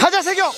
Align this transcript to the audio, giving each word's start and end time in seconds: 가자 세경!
가자 0.00 0.22
세경! 0.22 0.52